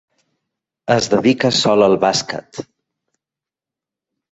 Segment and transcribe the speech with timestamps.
[0.95, 2.65] Es dedica sol al bàsquet.